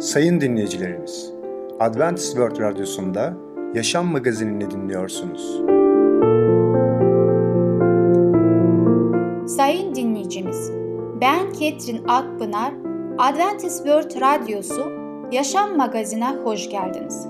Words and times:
Sayın 0.00 0.40
dinleyicilerimiz, 0.40 1.32
Adventist 1.80 2.30
World 2.30 2.60
Radyosu'nda 2.60 3.34
Yaşam 3.74 4.06
Magazinini 4.06 4.70
dinliyorsunuz. 4.70 5.60
Sayın 9.56 9.94
dinleyicimiz, 9.94 10.72
ben 11.20 11.52
Ketrin 11.52 12.04
Akpınar, 12.08 12.72
Adventist 13.18 13.76
World 13.76 14.20
Radyosu 14.20 14.92
Yaşam 15.32 15.76
Magazinine 15.76 16.36
hoş 16.44 16.70
geldiniz. 16.70 17.26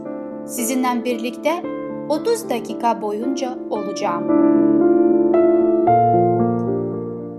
Sizinle 0.46 1.04
birlikte 1.04 1.62
30 2.08 2.50
dakika 2.50 3.02
boyunca 3.02 3.58
olacağım. 3.70 4.28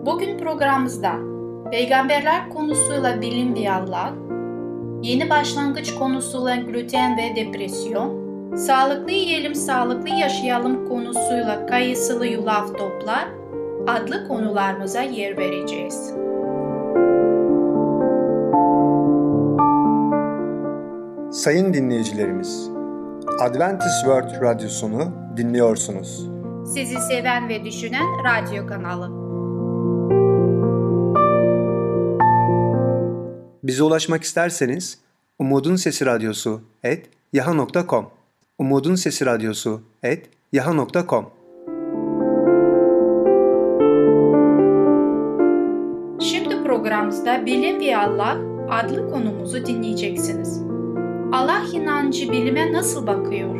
Bugün 0.05 0.37
programımızda 0.37 1.11
peygamberler 1.71 2.49
konusuyla 2.49 3.21
bilim 3.21 3.67
Allah, 3.71 4.26
yeni 5.01 5.29
başlangıç 5.29 5.95
konusuyla 5.95 6.55
gluten 6.55 7.17
ve 7.17 7.35
depresyon, 7.35 8.27
sağlıklı 8.55 9.11
yiyelim 9.11 9.55
sağlıklı 9.55 10.09
yaşayalım 10.09 10.89
konusuyla 10.89 11.65
kayısılı 11.65 12.27
yulaf 12.27 12.77
toplar 12.77 13.27
adlı 13.87 14.27
konularımıza 14.27 15.01
yer 15.01 15.37
vereceğiz. 15.37 16.13
Sayın 21.31 21.73
dinleyicilerimiz, 21.73 22.69
Adventist 23.41 24.01
World 24.03 24.41
Radyosunu 24.41 25.03
dinliyorsunuz. 25.37 26.29
Sizi 26.65 26.95
seven 27.01 27.49
ve 27.49 27.65
düşünen 27.65 28.05
radyo 28.23 28.67
kanalı. 28.67 29.26
Bize 33.67 33.83
ulaşmak 33.83 34.23
isterseniz 34.23 34.99
Umutun 35.39 35.75
Sesi 35.75 36.05
Radyosu 36.05 36.61
et 36.83 37.09
yaha.com 37.33 38.07
Umutun 38.57 38.95
Sesi 38.95 39.25
Radyosu 39.25 39.81
et 40.03 40.29
yaha.com 40.53 41.29
Şimdi 46.19 46.63
programımızda 46.63 47.45
Bilim 47.45 47.79
ve 47.79 47.97
Allah 47.97 48.37
adlı 48.69 49.09
konumuzu 49.09 49.65
dinleyeceksiniz. 49.65 50.61
Allah 51.31 51.61
inancı 51.73 52.31
bilime 52.31 52.73
nasıl 52.73 53.07
bakıyor? 53.07 53.55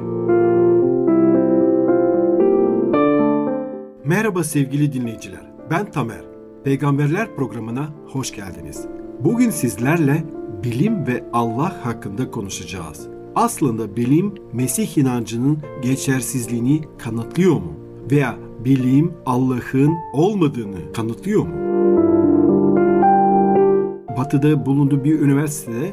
Merhaba 4.06 4.44
sevgili 4.44 4.94
dinleyiciler. 4.94 5.52
Ben 5.70 5.92
Tamer. 5.92 6.22
Peygamberler 6.64 7.36
programına 7.36 7.90
hoş 8.14 8.36
geldiniz. 8.36 8.88
Bugün 9.24 9.50
sizlerle 9.50 10.24
bilim 10.64 11.08
ve 11.08 11.24
Allah 11.34 11.86
hakkında 11.86 12.32
konuşacağız. 12.32 13.08
Aslında 13.36 13.96
bilim 13.96 14.36
Mesih 14.54 14.98
inancının 14.98 15.60
geçersizliğini 15.82 16.82
kanıtlıyor 16.98 17.54
mu? 17.54 17.74
Veya 18.12 18.36
bilim 18.66 19.14
Allah'ın 19.26 19.94
olmadığını 20.14 20.94
kanıtlıyor 20.94 21.46
mu? 21.46 21.54
Batı'da 24.18 24.66
bulunduğu 24.66 25.04
bir 25.04 25.20
üniversitede 25.20 25.92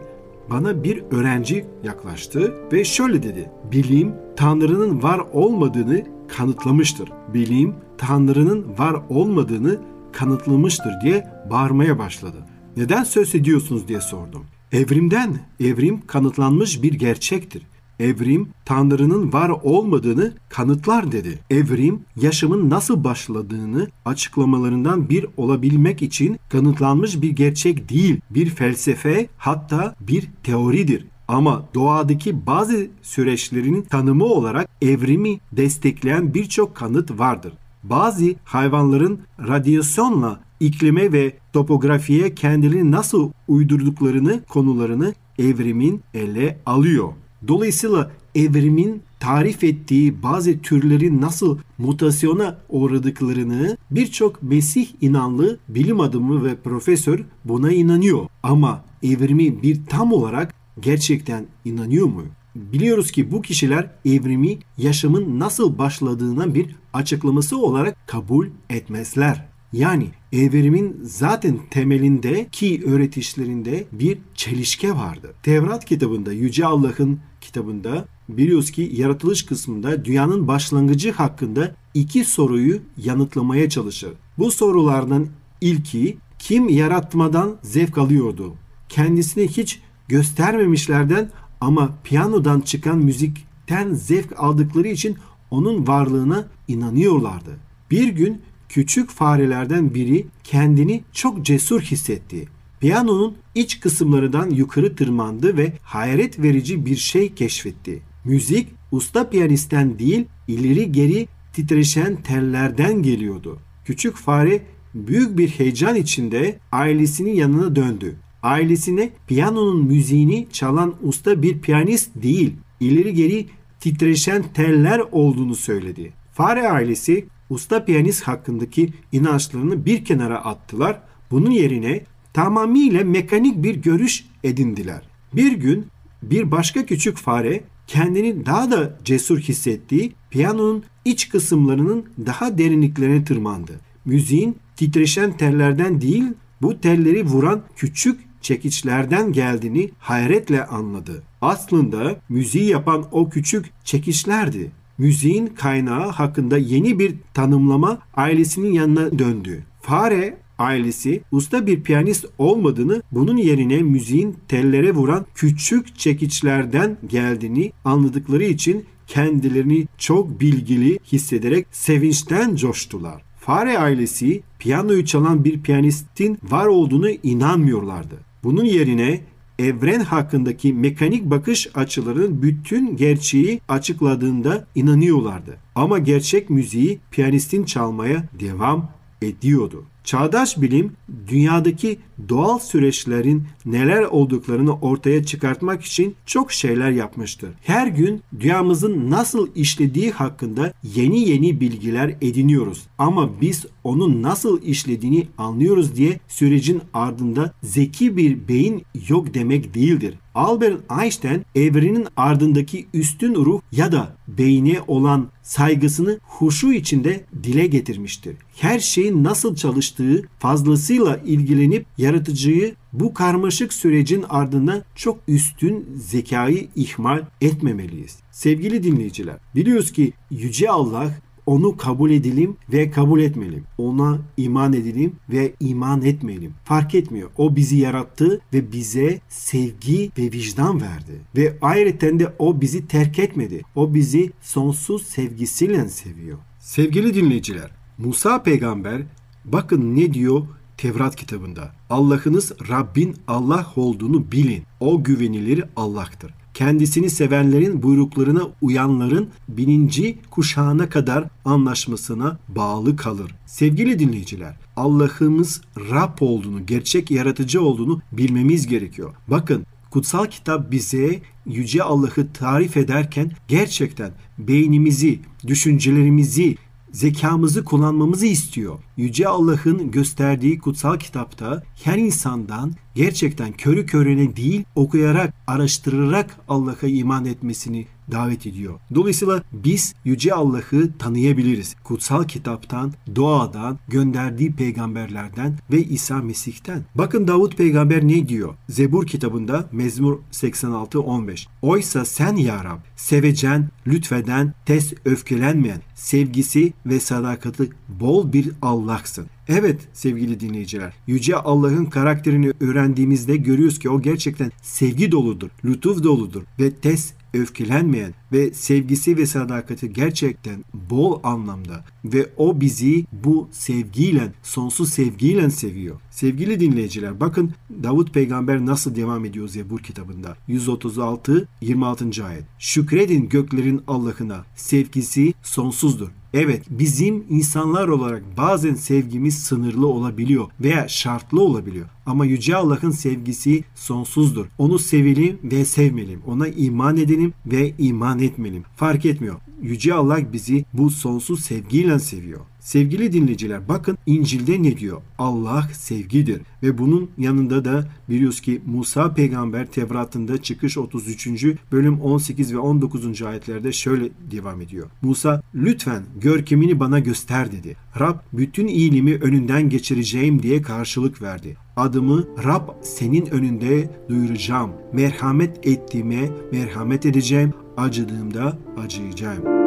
bana 0.51 0.85
bir 0.85 1.05
öğrenci 1.11 1.67
yaklaştı 1.85 2.55
ve 2.73 2.85
şöyle 2.85 3.23
dedi. 3.23 3.51
Bilim 3.73 4.13
Tanrı'nın 4.37 5.03
var 5.03 5.23
olmadığını 5.33 6.03
kanıtlamıştır. 6.29 7.09
Bilim 7.35 7.75
Tanrı'nın 7.99 8.79
var 8.79 8.97
olmadığını 9.09 9.79
kanıtlamıştır 10.13 10.93
diye 11.03 11.27
bağırmaya 11.51 11.99
başladı. 11.99 12.37
Neden 12.77 13.05
söz 13.05 13.35
ediyorsunuz 13.35 13.89
diye 13.89 14.01
sordum. 14.01 14.45
Evrimden, 14.73 15.39
evrim 15.61 16.07
kanıtlanmış 16.07 16.83
bir 16.83 16.93
gerçektir. 16.93 17.63
Evrim 18.01 18.49
Tanrı'nın 18.65 19.33
var 19.33 19.49
olmadığını 19.49 20.33
kanıtlar 20.49 21.13
dedi. 21.13 21.39
Evrim 21.51 22.01
yaşamın 22.17 22.71
nasıl 22.71 23.05
başladığını 23.05 23.89
açıklamalarından 24.05 25.09
bir 25.09 25.27
olabilmek 25.37 26.03
için 26.03 26.39
kanıtlanmış 26.49 27.23
bir 27.23 27.31
gerçek 27.31 27.89
değil, 27.89 28.21
bir 28.31 28.51
felsefe 28.51 29.29
hatta 29.37 29.95
bir 30.01 30.29
teoridir. 30.43 31.07
Ama 31.29 31.69
doğadaki 31.75 32.47
bazı 32.47 32.87
süreçlerin 33.03 33.83
tanımı 33.83 34.25
olarak 34.25 34.69
evrimi 34.83 35.41
destekleyen 35.53 36.35
birçok 36.35 36.75
kanıt 36.75 37.19
vardır. 37.19 37.53
Bazı 37.83 38.35
hayvanların 38.45 39.21
radyasyonla 39.49 40.41
iklime 40.61 41.13
ve 41.13 41.44
topografiye 41.55 42.35
kendilerini 42.35 42.91
nasıl 42.91 43.31
uydurduklarını 43.49 44.45
konularını 44.49 45.15
evrimin 45.39 46.03
ele 46.15 46.59
alıyor. 46.67 47.09
Dolayısıyla 47.49 48.11
evrimin 48.35 49.03
tarif 49.21 49.65
ettiği 49.65 50.23
bazı 50.23 50.59
türlerin 50.59 51.21
nasıl 51.21 51.59
mutasyona 51.79 52.59
uğradıklarını 52.69 53.77
birçok 53.91 54.43
Mesih 54.43 54.87
inanlı 55.01 55.59
bilim 55.69 56.01
adamı 56.01 56.45
ve 56.45 56.57
profesör 56.57 57.25
buna 57.45 57.73
inanıyor. 57.73 58.27
Ama 58.43 58.85
evrimi 59.03 59.63
bir 59.63 59.87
tam 59.87 60.13
olarak 60.13 60.55
gerçekten 60.81 61.47
inanıyor 61.65 62.07
mu? 62.07 62.23
Biliyoruz 62.57 63.11
ki 63.11 63.33
bu 63.33 63.43
kişiler 63.43 63.91
evrimi 64.05 64.59
yaşamın 64.79 65.41
nasıl 65.41 65.79
başladığına 65.79 66.55
bir 66.55 66.77
açıklaması 66.93 67.59
olarak 67.59 67.97
kabul 68.07 68.47
etmezler. 68.71 69.54
Yani 69.75 70.09
evrimin 70.33 71.01
zaten 71.03 71.59
temelinde 71.71 72.49
ki 72.53 72.83
öğretişlerinde 72.87 73.85
bir 73.93 74.19
çelişke 74.35 74.93
vardı. 74.93 75.35
Tevrat 75.43 75.85
kitabında 75.85 76.33
Yüce 76.33 76.67
Allah'ın 76.67 77.21
kitabında 77.41 78.05
biliyoruz 78.29 78.71
ki 78.71 78.91
yaratılış 78.95 79.47
kısmında 79.47 80.05
dünyanın 80.05 80.49
başlangıcı 80.49 81.13
hakkında 81.13 81.75
iki 81.95 82.25
soruyu 82.25 82.81
yanıtlamaya 82.97 83.69
çalışır. 83.69 84.13
Bu 84.39 84.51
sorulardan 84.51 85.27
ilki 85.61 86.17
kim 86.39 86.69
yaratmadan 86.69 87.57
zevk 87.63 87.99
alıyordu? 87.99 88.55
Kendisini 88.89 89.49
hiç 89.49 89.81
göstermemişlerden 90.09 91.31
ama 91.61 91.99
piyanodan 92.05 92.61
çıkan 92.61 92.99
müzikten 92.99 93.95
zevk 93.95 94.41
aldıkları 94.41 94.89
için 94.89 95.17
onun 95.51 95.87
varlığına 95.87 96.47
inanıyorlardı. 96.69 97.51
Bir 97.91 98.09
gün 98.09 98.43
küçük 98.75 99.11
farelerden 99.11 99.95
biri 99.95 100.27
kendini 100.45 101.03
çok 101.13 101.45
cesur 101.45 101.81
hissetti. 101.81 102.49
Piyanonun 102.81 103.37
iç 103.55 103.81
kısımlarından 103.81 104.51
yukarı 104.51 104.97
tırmandı 104.97 105.57
ve 105.57 105.73
hayret 105.83 106.39
verici 106.43 106.87
bir 106.87 106.97
şey 106.97 107.35
keşfetti. 107.35 108.03
Müzik 108.25 108.69
usta 108.91 109.31
piyanistten 109.31 109.99
değil 109.99 110.25
ileri 110.49 110.93
geri 110.93 111.29
titreşen 111.53 112.23
tellerden 112.23 113.03
geliyordu. 113.03 113.59
Küçük 113.85 114.17
fare 114.17 114.63
büyük 114.95 115.39
bir 115.39 115.49
heyecan 115.49 115.97
içinde 115.97 116.59
ailesinin 116.73 117.35
yanına 117.35 117.77
döndü. 117.77 118.17
Ailesine 118.43 119.11
piyanonun 119.27 119.85
müziğini 119.85 120.47
çalan 120.53 120.95
usta 121.03 121.43
bir 121.43 121.59
piyanist 121.59 122.11
değil, 122.15 122.53
ileri 122.81 123.15
geri 123.15 123.47
titreşen 123.81 124.43
teller 124.55 125.03
olduğunu 125.13 125.55
söyledi. 125.55 126.13
Fare 126.33 126.69
ailesi 126.69 127.27
usta 127.55 127.85
piyanist 127.85 128.23
hakkındaki 128.23 128.93
inançlarını 129.13 129.87
bir 129.87 130.05
kenara 130.05 130.45
attılar. 130.45 131.01
Bunun 131.31 131.51
yerine 131.51 132.05
tamamıyla 132.33 133.05
mekanik 133.05 133.63
bir 133.63 133.75
görüş 133.75 134.25
edindiler. 134.45 135.03
Bir 135.33 135.53
gün 135.53 135.87
bir 136.23 136.51
başka 136.51 136.87
küçük 136.87 137.17
fare 137.17 137.65
kendini 137.87 138.47
daha 138.47 138.71
da 138.71 138.99
cesur 139.05 139.39
hissettiği 139.39 140.13
piyanonun 140.31 140.85
iç 141.05 141.29
kısımlarının 141.29 142.05
daha 142.27 142.59
derinliklerine 142.59 143.25
tırmandı. 143.25 143.81
Müziğin 144.05 144.57
titreşen 144.77 145.37
tellerden 145.37 146.01
değil 146.01 146.25
bu 146.63 146.81
telleri 146.81 147.25
vuran 147.27 147.63
küçük 147.77 148.21
çekiçlerden 148.41 149.33
geldiğini 149.33 149.91
hayretle 149.99 150.67
anladı. 150.67 151.23
Aslında 151.41 152.17
müziği 152.29 152.65
yapan 152.65 153.05
o 153.13 153.29
küçük 153.31 153.71
çekiçlerdi. 153.85 154.71
Müziğin 154.99 155.47
kaynağı 155.47 156.09
hakkında 156.09 156.59
yeni 156.59 156.99
bir 156.99 157.15
tanımlama 157.35 157.99
ailesinin 158.15 158.73
yanına 158.73 159.19
döndü. 159.19 159.65
Fare 159.83 160.37
ailesi 160.59 161.23
usta 161.33 161.67
bir 161.67 161.83
piyanist 161.83 162.27
olmadığını 162.39 163.03
bunun 163.13 163.37
yerine 163.37 163.83
müziğin 163.83 164.37
tellere 164.49 164.95
vuran 164.95 165.27
küçük 165.35 165.99
çekiçlerden 165.99 166.97
geldiğini 167.07 167.73
anladıkları 167.85 168.45
için 168.45 168.85
kendilerini 169.07 169.87
çok 169.99 170.41
bilgili 170.41 170.99
hissederek 171.13 171.67
sevinçten 171.73 172.57
coştular. 172.57 173.23
Fare 173.41 173.79
ailesi 173.79 174.43
piyanoyu 174.59 175.05
çalan 175.05 175.45
bir 175.45 175.63
piyanistin 175.63 176.39
var 176.51 176.67
olduğunu 176.67 177.11
inanmıyorlardı. 177.11 178.15
Bunun 178.45 178.65
yerine 178.65 179.21
evren 179.59 180.01
hakkındaki 180.01 180.73
mekanik 180.73 181.25
bakış 181.25 181.69
açılarının 181.75 182.43
bütün 182.43 182.97
gerçeği 182.97 183.61
açıkladığında 183.69 184.67
inanıyorlardı. 184.75 185.57
Ama 185.75 185.99
gerçek 185.99 186.51
müziği 186.51 186.99
piyanistin 187.11 187.65
çalmaya 187.65 188.25
devam 188.41 188.91
ediyordu. 189.23 189.85
Çağdaş 190.05 190.61
bilim 190.61 190.93
dünyadaki 191.29 191.99
doğal 192.29 192.59
süreçlerin 192.59 193.45
neler 193.67 194.03
olduklarını 194.03 194.75
ortaya 194.81 195.25
çıkartmak 195.25 195.85
için 195.85 196.15
çok 196.27 196.53
şeyler 196.53 196.91
yapmıştır. 196.91 197.51
Her 197.63 197.87
gün 197.87 198.23
dünyamızın 198.41 199.11
nasıl 199.11 199.49
işlediği 199.55 200.11
hakkında 200.11 200.73
yeni 200.83 201.29
yeni 201.29 201.61
bilgiler 201.61 202.17
ediniyoruz. 202.21 202.83
Ama 202.99 203.41
biz 203.41 203.67
onun 203.85 204.23
nasıl 204.23 204.63
işlediğini 204.63 205.27
anlıyoruz 205.39 205.97
diye 205.97 206.21
sürecin 206.29 206.83
ardında 206.95 207.55
zeki 207.63 208.17
bir 208.17 208.49
beyin 208.49 208.83
yok 209.09 209.35
demek 209.35 209.75
değildir. 209.75 210.15
Albert 210.35 210.81
Einstein 211.03 211.43
evrenin 211.55 212.07
ardındaki 212.17 212.87
üstün 212.95 213.35
ruh 213.35 213.61
ya 213.73 213.93
da 213.93 214.17
beyne 214.29 214.81
olan 214.87 215.29
saygısını 215.43 216.19
huşu 216.23 216.73
içinde 216.73 217.25
dile 217.43 217.67
getirmiştir. 217.67 218.37
Her 218.57 218.79
şeyin 218.79 219.25
nasıl 219.25 219.57
çalıştığı 219.57 220.29
fazlasıyla 220.39 221.21
ilgilenip 221.25 221.87
yaratıcıyı 221.99 222.75
bu 222.93 223.15
karmaşık 223.15 223.73
sürecin 223.73 224.25
ardından 224.29 224.83
çok 224.95 225.19
üstün 225.29 225.89
zekayı 225.97 226.69
ihmal 226.77 227.23
etmemeliyiz. 227.41 228.19
Sevgili 228.31 228.83
dinleyiciler, 228.83 229.37
biliyoruz 229.55 229.93
ki 229.93 230.13
Yüce 230.31 230.71
Allah 230.71 231.11
onu 231.47 231.77
kabul 231.77 232.11
edelim 232.11 232.57
ve 232.73 232.91
kabul 232.91 233.21
etmeyelim. 233.21 233.65
Ona 233.79 234.19
iman 234.37 234.73
edelim 234.73 235.13
ve 235.29 235.53
iman 235.61 236.03
etmeyelim. 236.03 236.55
Fark 236.65 236.95
etmiyor. 236.95 237.31
O 237.39 237.57
bizi 237.57 237.77
yarattı 237.77 238.41
ve 238.53 238.73
bize 238.73 239.21
sevgi 239.29 240.11
ve 240.19 240.23
vicdan 240.23 240.81
verdi. 240.81 241.21
Ve 241.37 241.59
ayrıca 241.63 242.19
de 242.19 242.35
o 242.39 242.61
bizi 242.61 242.87
terk 242.87 243.19
etmedi. 243.19 243.63
O 243.75 243.95
bizi 243.95 244.33
sonsuz 244.41 245.03
sevgisiyle 245.03 245.89
seviyor. 245.89 246.39
Sevgili 246.59 247.15
dinleyiciler, 247.15 247.71
Musa 247.99 248.43
peygamber 248.43 249.03
bakın 249.45 249.97
ne 249.97 250.15
diyor 250.15 250.47
Tevrat 250.77 251.17
kitabında. 251.17 251.73
Allah'ınız 251.91 252.53
Rabbin 252.69 253.17
Allah 253.29 253.73
olduğunu 253.77 254.33
bilin. 254.33 254.63
O 254.81 255.05
güvenilir 255.05 255.65
Allah'tır 255.77 256.44
kendisini 256.55 257.11
sevenlerin 257.11 257.83
buyruklarına 257.83 258.43
uyanların 258.63 259.29
bininci 259.49 260.19
kuşağına 260.31 260.89
kadar 260.89 261.25
anlaşmasına 261.45 262.39
bağlı 262.49 262.97
kalır. 262.97 263.35
Sevgili 263.47 263.99
dinleyiciler, 263.99 264.57
Allah'ımız 264.77 265.61
Rab 265.91 266.21
olduğunu, 266.21 266.67
gerçek 266.67 267.11
yaratıcı 267.11 267.63
olduğunu 267.63 268.03
bilmemiz 268.13 268.67
gerekiyor. 268.67 269.15
Bakın 269.29 269.67
kutsal 269.91 270.27
kitap 270.27 270.71
bize 270.73 271.21
yüce 271.47 271.83
Allah'ı 271.83 272.33
tarif 272.35 272.77
ederken 272.77 273.31
gerçekten 273.49 274.13
beynimizi, 274.39 275.21
düşüncelerimizi, 275.47 276.57
zekamızı 276.95 277.65
kullanmamızı 277.65 278.27
istiyor. 278.27 278.79
Yüce 278.97 279.29
Allah'ın 279.29 279.91
gösterdiği 279.91 280.59
kutsal 280.59 280.99
kitapta 280.99 281.63
her 281.85 281.99
insandan 281.99 282.73
gerçekten 282.95 283.53
körü 283.53 283.87
körüne 283.87 284.37
değil 284.37 284.65
okuyarak, 284.75 285.35
araştırarak 285.47 286.37
Allah'a 286.49 286.87
iman 286.87 287.25
etmesini 287.25 287.87
davet 288.13 288.47
ediyor. 288.47 288.75
Dolayısıyla 288.95 289.43
biz 289.53 289.95
Yüce 290.05 290.35
Allah'ı 290.35 290.99
tanıyabiliriz. 290.99 291.75
Kutsal 291.85 292.25
kitaptan, 292.25 292.93
doğadan, 293.17 293.79
gönderdiği 293.89 294.53
peygamberlerden 294.53 295.59
ve 295.73 295.85
İsa 295.85 296.19
Mesih'ten. 296.19 296.83
Bakın 296.95 297.29
Davut 297.29 297.57
peygamber 297.57 298.09
ne 298.09 298.29
diyor? 298.29 298.55
Zebur 298.69 299.07
kitabında 299.07 299.69
Mezmur 299.73 300.19
86-15. 300.33 301.47
Oysa 301.63 302.05
sen 302.05 302.37
ya 302.37 302.65
Rab, 302.65 302.79
sevecen, 302.97 303.69
lütfeden, 303.87 304.55
tez 304.67 304.93
öfkelenmeyen, 305.05 305.81
sevgisi 305.95 306.73
ve 306.87 307.01
sadakati 307.01 307.71
bol 307.89 308.33
bir 308.33 308.51
Allah'sın. 308.63 309.27
Evet 309.49 309.81
sevgili 309.93 310.41
dinleyiciler, 310.41 310.93
Yüce 311.07 311.37
Allah'ın 311.37 311.85
karakterini 311.85 312.53
öğrendiğimizde 312.61 313.37
görüyoruz 313.37 313.79
ki 313.79 313.91
o 313.91 314.03
gerçekten 314.03 314.53
sevgi 314.63 315.13
doludur, 315.13 315.51
lütuf 315.65 316.03
doludur 316.03 316.43
ve 316.61 316.71
tez 316.71 317.15
öfkelenmeyen 317.35 318.15
ve 318.33 318.55
sevgisi 318.55 319.17
ve 319.17 319.27
sadakati 319.27 319.93
gerçekten 319.93 320.65
bol 320.91 321.21
anlamda 321.23 321.85
ve 322.05 322.29
o 322.37 322.61
bizi 322.61 323.07
bu 323.13 323.49
sevgiyle, 323.53 324.33
sonsuz 324.43 324.93
sevgiyle 324.93 325.51
seviyor. 325.51 326.01
Sevgili 326.11 326.61
dinleyiciler 326.61 327.21
bakın 327.21 327.53
Davut 327.83 328.15
peygamber 328.15 328.67
nasıl 328.67 328.95
devam 328.97 329.25
ediyor 329.25 329.49
Zebur 329.49 329.79
kitabında. 329.79 330.37
136 330.49 331.49
26. 331.61 332.25
ayet. 332.27 332.45
Şükredin 332.59 333.29
göklerin 333.29 333.83
Allah'ına. 333.87 334.45
Sevgisi 334.57 335.35
sonsuzdur. 335.43 336.09
Evet 336.37 336.63
bizim 336.71 337.25
insanlar 337.31 337.89
olarak 337.89 338.23
bazen 338.37 338.75
sevgimiz 338.75 339.39
sınırlı 339.39 339.87
olabiliyor 339.87 340.47
veya 340.61 340.89
şartlı 340.89 341.41
olabiliyor. 341.43 341.87
Ama 342.07 342.27
Yüce 342.27 342.57
Allah'ın 342.57 342.91
sevgisi 342.91 343.65
sonsuzdur. 343.75 344.47
Onu 344.59 344.79
sevelim 344.79 345.39
ve 345.45 345.65
sevmelim. 345.65 346.21
Ona 346.27 346.49
iman 346.49 346.97
edelim 346.97 347.33
ve 347.47 347.75
iman 347.79 348.19
etmeyelim. 348.19 348.63
Fark 348.77 349.07
etmiyor. 349.07 349.37
Yüce 349.63 349.95
Allah 349.95 350.33
bizi 350.33 350.65
bu 350.73 350.91
sonsuz 350.91 351.41
sevgiyle 351.45 351.99
seviyor. 351.99 352.41
Sevgili 352.65 353.13
dinleyiciler 353.13 353.69
bakın 353.69 353.99
İncil'de 354.07 354.63
ne 354.63 354.77
diyor? 354.77 355.01
Allah 355.19 355.69
sevgidir. 355.73 356.43
Ve 356.63 356.79
bunun 356.79 357.11
yanında 357.19 357.65
da 357.65 357.89
biliyoruz 358.09 358.41
ki 358.41 358.63
Musa 358.67 359.15
peygamber 359.15 359.67
Tevrat'ında 359.67 360.43
çıkış 360.43 360.79
33. 360.79 361.29
bölüm 361.73 362.01
18 362.01 362.55
ve 362.55 362.59
19. 362.59 363.23
ayetlerde 363.23 363.73
şöyle 363.73 364.09
devam 364.31 364.61
ediyor. 364.61 364.87
Musa 365.03 365.43
lütfen 365.55 366.03
görkemini 366.21 366.81
bana 366.81 366.99
göster 366.99 367.53
dedi. 367.53 367.77
Rab 368.01 368.19
bütün 368.33 368.67
iyiliğimi 368.67 369.15
önünden 369.15 369.69
geçireceğim 369.69 370.43
diye 370.43 370.63
karşılık 370.63 371.23
verdi. 371.23 371.57
Adımı 371.77 372.27
Rab 372.45 372.69
senin 372.83 373.27
önünde 373.27 373.91
duyuracağım. 374.09 374.71
Merhamet 374.93 375.67
ettiğime 375.67 376.31
merhamet 376.53 377.07
edeceğim. 377.07 377.53
Acıdığımda 377.77 378.59
acıyacağım. 378.77 379.64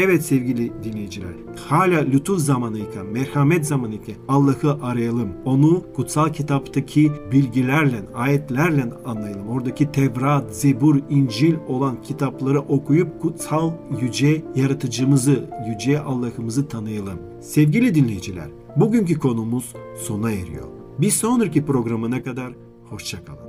Evet 0.00 0.24
sevgili 0.24 0.72
dinleyiciler, 0.84 1.30
hala 1.68 2.00
lütuf 2.00 2.38
zamanıyken, 2.38 3.06
merhamet 3.06 3.66
zamanıyken 3.66 4.14
Allah'ı 4.28 4.78
arayalım. 4.82 5.28
Onu 5.44 5.82
kutsal 5.96 6.32
kitaptaki 6.32 7.12
bilgilerle, 7.32 7.96
ayetlerle 8.14 8.84
anlayalım. 9.04 9.48
Oradaki 9.48 9.92
Tevrat, 9.92 10.56
Zebur, 10.56 11.00
İncil 11.10 11.54
olan 11.68 12.02
kitapları 12.02 12.60
okuyup 12.60 13.22
kutsal 13.22 13.72
yüce 14.00 14.42
yaratıcımızı, 14.56 15.44
yüce 15.68 16.00
Allah'ımızı 16.00 16.68
tanıyalım. 16.68 17.18
Sevgili 17.40 17.94
dinleyiciler, 17.94 18.48
bugünkü 18.76 19.18
konumuz 19.18 19.74
sona 19.96 20.30
eriyor. 20.30 20.68
Bir 20.98 21.10
sonraki 21.10 21.66
programına 21.66 22.22
kadar 22.22 22.52
hoşçakalın. 22.90 23.48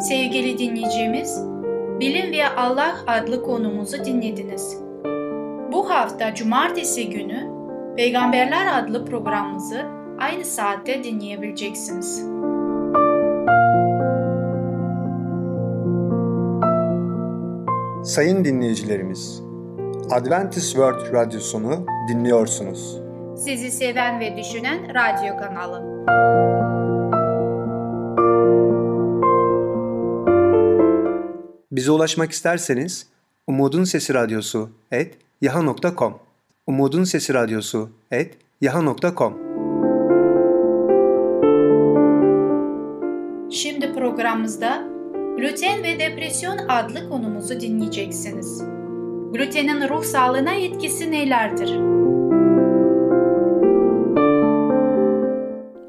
Sevgili 0.00 0.58
dinleyicimiz, 0.58 1.51
Bilim 2.02 2.32
ve 2.32 2.48
Allah 2.48 2.94
adlı 3.06 3.42
konumuzu 3.42 4.04
dinlediniz. 4.04 4.78
Bu 5.72 5.90
hafta 5.90 6.34
cumartesi 6.34 7.10
günü 7.10 7.50
Peygamberler 7.96 8.82
adlı 8.82 9.04
programımızı 9.04 9.82
aynı 10.20 10.44
saatte 10.44 11.04
dinleyebileceksiniz. 11.04 12.16
Sayın 18.04 18.44
dinleyicilerimiz, 18.44 19.42
Adventist 20.10 20.72
World 20.72 21.12
Radyosunu 21.12 21.86
dinliyorsunuz. 22.08 23.00
Sizi 23.36 23.70
seven 23.70 24.20
ve 24.20 24.36
düşünen 24.36 24.78
radyo 24.94 25.36
kanalı. 25.36 25.92
Bize 31.72 31.90
ulaşmak 31.90 32.32
isterseniz 32.32 33.06
Umutun 33.46 33.84
Sesi 33.84 34.14
Radyosu 34.14 34.70
et 34.90 35.18
yaha.com 35.40 36.18
Umutun 36.66 37.04
Sesi 37.04 37.34
Radyosu 37.34 37.90
et 38.10 38.34
yaha.com 38.60 39.34
Şimdi 43.50 43.92
programımızda 43.92 44.84
gluten 45.36 45.82
ve 45.82 45.98
depresyon 45.98 46.58
adlı 46.68 47.08
konumuzu 47.08 47.60
dinleyeceksiniz. 47.60 48.62
Glutenin 49.32 49.88
ruh 49.88 50.04
sağlığına 50.04 50.54
etkisi 50.54 51.10
nelerdir? 51.10 51.70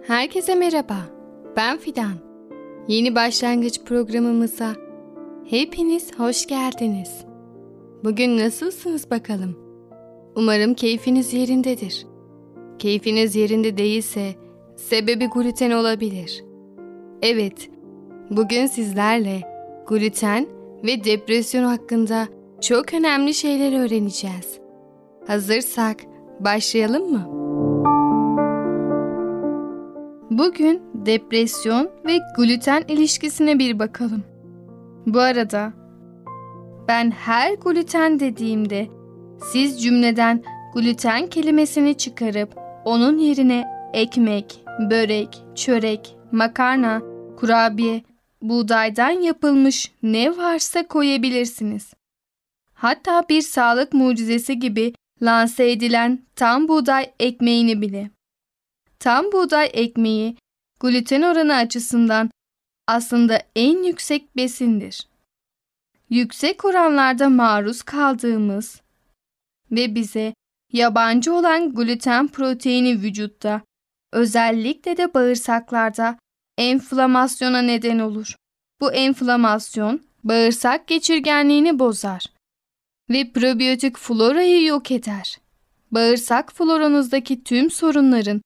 Herkese 0.08 0.56
merhaba. 0.56 0.98
Ben 1.58 1.78
Fidan. 1.78 2.14
Yeni 2.88 3.16
başlangıç 3.16 3.82
programımıza 3.86 4.83
hepiniz 5.50 6.20
hoş 6.20 6.46
geldiniz. 6.48 7.26
Bugün 8.04 8.38
nasılsınız 8.38 9.12
bakalım? 9.12 9.58
Umarım 10.36 10.74
keyfiniz 10.74 11.34
yerindedir. 11.34 12.06
Keyfiniz 12.80 13.36
yerinde 13.36 13.78
değilse 13.78 14.36
sebebi 14.76 15.26
gluten 15.26 15.72
olabilir. 15.72 16.44
Evet, 17.22 17.70
bugün 18.30 18.66
sizlerle 18.66 19.42
gluten 19.88 20.48
ve 20.84 21.04
depresyon 21.04 21.64
hakkında 21.64 22.28
çok 22.62 22.94
önemli 22.94 23.34
şeyler 23.34 23.86
öğreneceğiz. 23.86 24.60
Hazırsak 25.28 25.98
başlayalım 26.40 27.12
mı? 27.12 27.30
Bugün 30.32 30.82
depresyon 30.94 31.90
ve 32.06 32.18
gluten 32.38 32.84
ilişkisine 32.88 33.60
bir 33.60 33.80
bakalım. 33.80 34.33
Bu 35.08 35.20
arada 35.20 35.74
ben 36.88 37.12
her 37.12 37.54
gluten 37.54 38.20
dediğimde 38.20 38.88
siz 39.52 39.84
cümleden 39.84 40.44
gluten 40.74 41.28
kelimesini 41.28 41.98
çıkarıp 41.98 42.58
onun 42.86 43.18
yerine 43.18 43.68
ekmek, 43.94 44.64
börek, 44.90 45.44
çörek, 45.56 46.16
makarna, 46.32 47.02
kurabiye, 47.38 48.04
buğdaydan 48.42 49.12
yapılmış 49.12 49.92
ne 50.04 50.38
varsa 50.38 50.88
koyabilirsiniz. 50.88 51.94
Hatta 52.74 53.26
bir 53.30 53.42
sağlık 53.42 53.94
mucizesi 53.94 54.60
gibi 54.60 54.94
lanse 55.22 55.72
edilen 55.72 56.20
tam 56.36 56.68
buğday 56.68 57.12
ekmeğini 57.20 57.82
bile. 57.82 58.10
Tam 59.00 59.32
buğday 59.32 59.70
ekmeği 59.74 60.38
gluten 60.80 61.22
oranı 61.22 61.56
açısından 61.56 62.30
aslında 62.88 63.42
en 63.56 63.84
yüksek 63.84 64.38
besindir. 64.38 65.08
Yüksek 66.10 66.66
oranlarda 66.66 67.30
maruz 67.30 67.82
kaldığımız 67.82 68.82
ve 69.72 69.96
bize 69.96 70.34
yabancı 70.74 71.34
olan 71.34 71.74
gluten 71.74 72.28
proteini 72.28 73.02
vücutta, 73.02 73.62
özellikle 74.12 74.98
de 74.98 75.14
bağırsaklarda 75.14 76.18
enflamasyona 76.58 77.62
neden 77.62 78.00
olur. 78.00 78.36
Bu 78.82 78.94
enflamasyon 78.94 80.02
bağırsak 80.24 80.88
geçirgenliğini 80.88 81.80
bozar 81.80 82.26
ve 83.10 83.32
probiyotik 83.32 83.98
florayı 83.98 84.66
yok 84.66 84.92
eder. 84.92 85.38
Bağırsak 85.92 86.54
floranızdaki 86.54 87.44
tüm 87.44 87.72
sorunların 87.72 88.42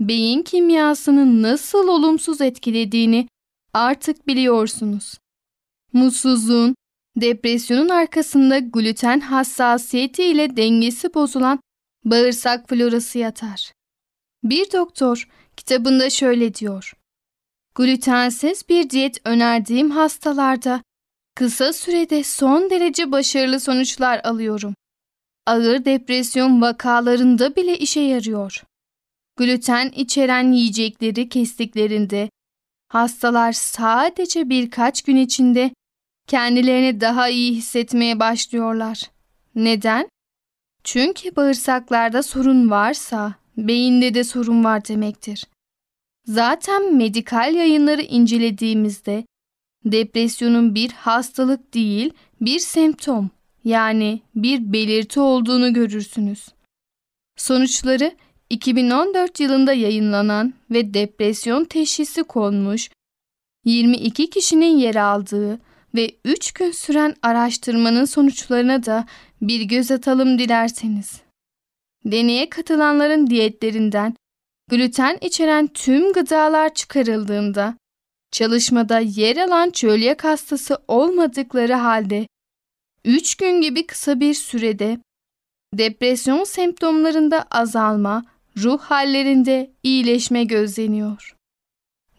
beyin 0.00 0.42
kimyasını 0.42 1.42
nasıl 1.42 1.88
olumsuz 1.88 2.40
etkilediğini 2.40 3.28
artık 3.74 4.26
biliyorsunuz. 4.26 5.18
Mutsuzluğun, 5.92 6.74
depresyonun 7.16 7.88
arkasında 7.88 8.58
gluten 8.58 9.20
hassasiyeti 9.20 10.24
ile 10.24 10.56
dengesi 10.56 11.14
bozulan 11.14 11.60
bağırsak 12.04 12.68
florası 12.68 13.18
yatar. 13.18 13.72
Bir 14.44 14.72
doktor 14.72 15.28
kitabında 15.56 16.10
şöyle 16.10 16.54
diyor. 16.54 16.92
Glutensiz 17.74 18.68
bir 18.68 18.90
diyet 18.90 19.20
önerdiğim 19.24 19.90
hastalarda 19.90 20.82
kısa 21.34 21.72
sürede 21.72 22.24
son 22.24 22.70
derece 22.70 23.12
başarılı 23.12 23.60
sonuçlar 23.60 24.20
alıyorum. 24.24 24.74
Ağır 25.46 25.84
depresyon 25.84 26.60
vakalarında 26.60 27.56
bile 27.56 27.78
işe 27.78 28.00
yarıyor. 28.00 28.64
Gluten 29.36 29.88
içeren 29.88 30.52
yiyecekleri 30.52 31.28
kestiklerinde 31.28 32.30
hastalar 32.94 33.52
sadece 33.52 34.48
birkaç 34.48 35.02
gün 35.02 35.16
içinde 35.16 35.70
kendilerini 36.26 37.00
daha 37.00 37.28
iyi 37.28 37.54
hissetmeye 37.54 38.20
başlıyorlar. 38.20 39.10
Neden? 39.54 40.08
Çünkü 40.84 41.36
bağırsaklarda 41.36 42.22
sorun 42.22 42.70
varsa 42.70 43.34
beyinde 43.56 44.14
de 44.14 44.24
sorun 44.24 44.64
var 44.64 44.88
demektir. 44.88 45.44
Zaten 46.26 46.96
medikal 46.96 47.54
yayınları 47.54 48.02
incelediğimizde 48.02 49.24
depresyonun 49.84 50.74
bir 50.74 50.90
hastalık 50.92 51.74
değil, 51.74 52.12
bir 52.40 52.58
semptom 52.58 53.30
yani 53.64 54.20
bir 54.34 54.72
belirti 54.72 55.20
olduğunu 55.20 55.72
görürsünüz. 55.72 56.48
Sonuçları 57.36 58.16
2014 58.54 59.40
yılında 59.40 59.72
yayınlanan 59.72 60.54
ve 60.70 60.94
depresyon 60.94 61.64
teşhisi 61.64 62.22
konmuş 62.22 62.90
22 63.64 64.30
kişinin 64.30 64.76
yer 64.76 64.94
aldığı 64.94 65.58
ve 65.94 66.16
3 66.24 66.52
gün 66.52 66.70
süren 66.70 67.14
araştırmanın 67.22 68.04
sonuçlarına 68.04 68.84
da 68.84 69.06
bir 69.42 69.62
göz 69.62 69.90
atalım 69.90 70.38
dilerseniz. 70.38 71.20
Deneye 72.04 72.50
katılanların 72.50 73.26
diyetlerinden 73.26 74.14
gluten 74.70 75.18
içeren 75.20 75.66
tüm 75.66 76.12
gıdalar 76.12 76.74
çıkarıldığında 76.74 77.74
çalışmada 78.32 78.98
yer 78.98 79.36
alan 79.36 79.70
çölyak 79.70 80.24
hastası 80.24 80.78
olmadıkları 80.88 81.74
halde 81.74 82.26
3 83.04 83.34
gün 83.34 83.60
gibi 83.60 83.86
kısa 83.86 84.20
bir 84.20 84.34
sürede 84.34 84.98
depresyon 85.74 86.44
semptomlarında 86.44 87.42
azalma, 87.50 88.33
ruh 88.56 88.80
hallerinde 88.80 89.70
iyileşme 89.82 90.44
gözleniyor. 90.44 91.36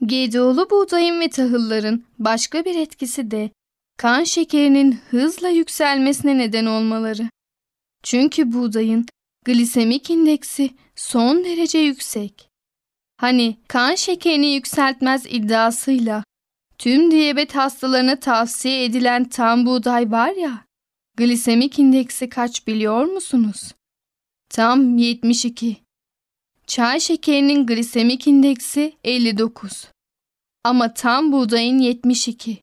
GDO'lu 0.02 0.70
buğdayın 0.70 1.20
ve 1.20 1.30
tahılların 1.30 2.04
başka 2.20 2.66
bir 2.66 2.76
etkisi 2.76 3.32
de 3.32 3.50
kan 3.98 4.24
şekerinin 4.24 5.00
hızla 5.10 5.50
yükselmesine 5.50 6.38
neden 6.38 6.66
olmaları. 6.66 7.30
Çünkü 8.04 8.54
buğdayın 8.54 9.06
glisemik 9.46 10.10
indeksi 10.10 10.70
son 10.96 11.44
derece 11.44 11.78
yüksek. 11.78 12.50
Hani 13.18 13.58
kan 13.68 13.96
şekerini 13.96 14.54
yükseltmez 14.54 15.26
iddiasıyla 15.26 16.24
tüm 16.78 17.12
diyabet 17.12 17.56
hastalarına 17.56 18.20
tavsiye 18.20 18.86
edilen 18.86 19.30
tam 19.30 19.66
buğday 19.66 20.12
var 20.12 20.32
ya, 20.32 20.66
glisemik 21.18 21.80
indeksi 21.80 22.30
kaç 22.30 22.68
biliyor 22.68 23.06
musunuz? 23.06 23.72
Tam 24.50 24.98
72. 24.98 25.85
Çay 26.68 27.00
şekerinin 27.00 27.66
glisemik 27.66 28.28
indeksi 28.28 28.94
59. 29.04 29.88
Ama 30.64 30.94
tam 30.94 31.32
buğdayın 31.32 31.80
72. 31.80 32.58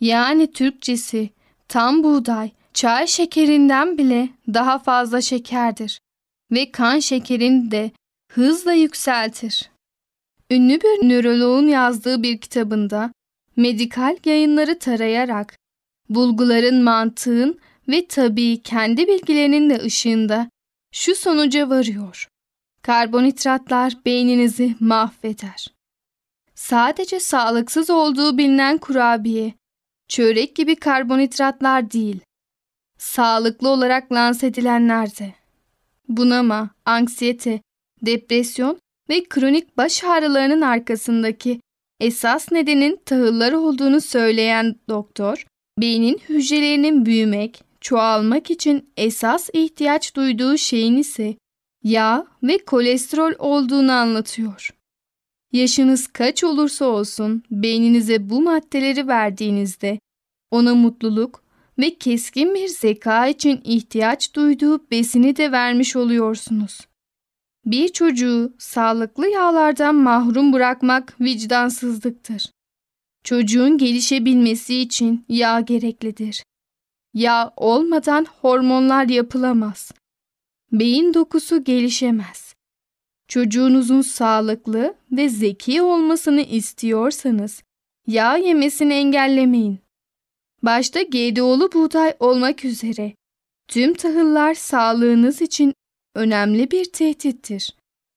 Yani 0.00 0.52
Türkçesi 0.52 1.30
tam 1.68 2.04
buğday 2.04 2.50
çay 2.74 3.06
şekerinden 3.06 3.98
bile 3.98 4.28
daha 4.54 4.78
fazla 4.78 5.20
şekerdir 5.20 6.00
ve 6.52 6.72
kan 6.72 6.98
şekerini 6.98 7.70
de 7.70 7.90
hızla 8.32 8.72
yükseltir. 8.72 9.70
Ünlü 10.50 10.80
bir 10.80 11.08
nöroloğun 11.08 11.68
yazdığı 11.68 12.22
bir 12.22 12.38
kitabında 12.38 13.12
medikal 13.56 14.16
yayınları 14.24 14.78
tarayarak 14.78 15.56
bulguların 16.08 16.82
mantığın 16.82 17.60
ve 17.88 18.06
tabii 18.06 18.62
kendi 18.62 19.08
bilgilerinin 19.08 19.70
de 19.70 19.82
ışığında 19.82 20.50
şu 20.92 21.14
sonuca 21.14 21.70
varıyor. 21.70 22.29
Karbonhidratlar 22.82 23.92
beyninizi 24.06 24.74
mahveder. 24.80 25.66
Sadece 26.54 27.20
sağlıksız 27.20 27.90
olduğu 27.90 28.38
bilinen 28.38 28.78
kurabiye, 28.78 29.54
çörek 30.08 30.56
gibi 30.56 30.76
karbonhidratlar 30.76 31.90
değil, 31.90 32.20
sağlıklı 32.98 33.68
olarak 33.68 34.12
lanse 34.12 34.46
edilenler 34.46 35.18
de. 35.18 35.34
Bunama, 36.08 36.70
anksiyete, 36.84 37.60
depresyon 38.02 38.78
ve 39.08 39.24
kronik 39.24 39.76
baş 39.76 40.04
ağrılarının 40.04 40.60
arkasındaki 40.60 41.60
esas 42.00 42.52
nedenin 42.52 43.00
tahıllar 43.04 43.52
olduğunu 43.52 44.00
söyleyen 44.00 44.76
doktor, 44.88 45.46
beynin 45.80 46.20
hücrelerinin 46.28 47.06
büyümek, 47.06 47.62
çoğalmak 47.80 48.50
için 48.50 48.92
esas 48.96 49.50
ihtiyaç 49.52 50.16
duyduğu 50.16 50.56
şeyin 50.56 50.96
ise 50.96 51.36
yağ 51.84 52.26
ve 52.42 52.58
kolesterol 52.58 53.32
olduğunu 53.38 53.92
anlatıyor. 53.92 54.70
Yaşınız 55.52 56.06
kaç 56.06 56.44
olursa 56.44 56.84
olsun 56.84 57.42
beyninize 57.50 58.30
bu 58.30 58.42
maddeleri 58.42 59.08
verdiğinizde 59.08 59.98
ona 60.50 60.74
mutluluk 60.74 61.42
ve 61.78 61.94
keskin 61.94 62.54
bir 62.54 62.68
zeka 62.68 63.26
için 63.26 63.60
ihtiyaç 63.64 64.34
duyduğu 64.34 64.90
besini 64.90 65.36
de 65.36 65.52
vermiş 65.52 65.96
oluyorsunuz. 65.96 66.80
Bir 67.64 67.88
çocuğu 67.88 68.54
sağlıklı 68.58 69.28
yağlardan 69.28 69.94
mahrum 69.94 70.52
bırakmak 70.52 71.20
vicdansızlıktır. 71.20 72.50
Çocuğun 73.24 73.78
gelişebilmesi 73.78 74.80
için 74.80 75.24
yağ 75.28 75.60
gereklidir. 75.60 76.44
Yağ 77.14 77.52
olmadan 77.56 78.26
hormonlar 78.40 79.08
yapılamaz. 79.08 79.92
Beyin 80.72 81.14
dokusu 81.14 81.64
gelişemez. 81.64 82.54
Çocuğunuzun 83.28 84.00
sağlıklı 84.00 84.94
ve 85.12 85.28
zeki 85.28 85.82
olmasını 85.82 86.40
istiyorsanız 86.40 87.62
yağ 88.06 88.36
yemesini 88.36 88.92
engellemeyin. 88.94 89.78
Başta 90.62 91.02
GDO'lu 91.02 91.72
buğday 91.72 92.14
olmak 92.20 92.64
üzere 92.64 93.12
tüm 93.68 93.94
tahıllar 93.94 94.54
sağlığınız 94.54 95.42
için 95.42 95.74
önemli 96.14 96.70
bir 96.70 96.84
tehdittir. 96.84 97.76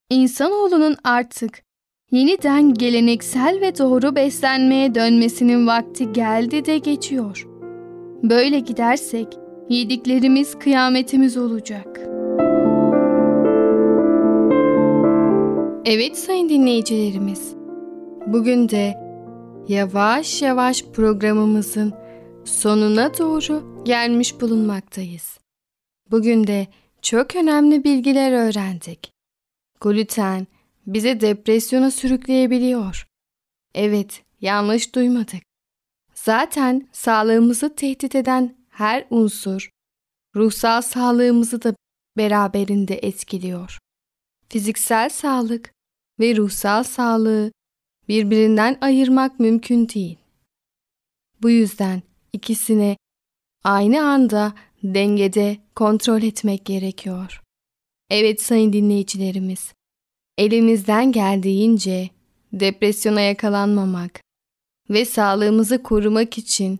İnsanoğlunun 0.09 0.95
artık 1.03 1.63
yeniden 2.11 2.73
geleneksel 2.73 3.61
ve 3.61 3.77
doğru 3.77 4.15
beslenmeye 4.15 4.95
dönmesinin 4.95 5.67
vakti 5.67 6.13
geldi 6.13 6.65
de 6.65 6.77
geçiyor. 6.77 7.47
Böyle 8.23 8.59
gidersek 8.59 9.27
yediklerimiz 9.69 10.59
kıyametimiz 10.59 11.37
olacak.'' 11.37 12.12
Evet 15.85 16.17
sayın 16.17 16.49
dinleyicilerimiz. 16.49 17.53
Bugün 18.27 18.69
de 18.69 18.93
yavaş 19.67 20.41
yavaş 20.41 20.83
programımızın 20.83 21.93
sonuna 22.45 23.17
doğru 23.17 23.83
gelmiş 23.85 24.41
bulunmaktayız. 24.41 25.39
Bugün 26.11 26.47
de 26.47 26.67
çok 27.01 27.35
önemli 27.35 27.83
bilgiler 27.83 28.31
öğrendik. 28.31 29.11
Gluten 29.81 30.47
bize 30.87 31.21
depresyona 31.21 31.91
sürükleyebiliyor. 31.91 33.07
Evet, 33.75 34.23
yanlış 34.41 34.95
duymadık. 34.95 35.43
Zaten 36.13 36.87
sağlığımızı 36.91 37.75
tehdit 37.75 38.15
eden 38.15 38.55
her 38.69 39.05
unsur 39.09 39.69
ruhsal 40.35 40.81
sağlığımızı 40.81 41.63
da 41.63 41.75
beraberinde 42.17 42.95
etkiliyor. 42.95 43.82
Fiziksel 44.53 45.09
sağlık 45.09 45.73
ve 46.19 46.35
ruhsal 46.35 46.83
sağlığı 46.83 47.51
birbirinden 48.07 48.77
ayırmak 48.81 49.39
mümkün 49.39 49.89
değil. 49.89 50.17
Bu 51.41 51.49
yüzden 51.49 52.01
ikisini 52.33 52.97
aynı 53.63 54.05
anda 54.05 54.53
dengede 54.83 55.57
kontrol 55.75 56.21
etmek 56.21 56.65
gerekiyor. 56.65 57.41
Evet 58.09 58.41
sayın 58.41 58.73
dinleyicilerimiz, 58.73 59.73
elimizden 60.37 61.11
geldiğince 61.11 62.09
depresyona 62.51 63.21
yakalanmamak 63.21 64.21
ve 64.89 65.05
sağlığımızı 65.05 65.83
korumak 65.83 66.37
için 66.37 66.79